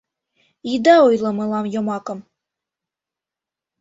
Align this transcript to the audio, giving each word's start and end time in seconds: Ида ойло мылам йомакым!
Ида 0.73 0.95
ойло 1.07 1.29
мылам 1.37 1.65
йомакым! 1.73 2.19